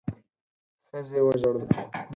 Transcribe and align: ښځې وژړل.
ښځې 0.87 1.19
وژړل. 1.25 1.57